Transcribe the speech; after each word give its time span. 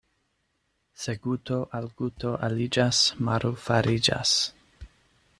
Se 1.01 1.13
guto 1.25 1.57
al 1.79 1.89
guto 1.99 2.31
aliĝas, 2.47 3.01
maro 3.27 3.51
fariĝas. 3.67 4.33